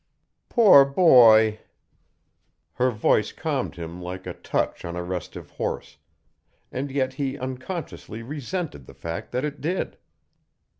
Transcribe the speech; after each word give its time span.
"Poor 0.49 0.83
boy!" 0.83 1.59
Her 2.73 2.89
voice 2.89 3.31
calmed 3.31 3.75
him 3.75 4.01
like 4.01 4.25
a 4.25 4.33
touch 4.33 4.83
on 4.83 4.95
a 4.95 5.03
restive 5.03 5.51
horse, 5.51 5.97
and 6.71 6.89
yet 6.89 7.13
he 7.13 7.37
unconsciously 7.37 8.23
resented 8.23 8.87
the 8.87 8.95
fact 8.95 9.31
that 9.31 9.45
it 9.45 9.61
did. 9.61 9.97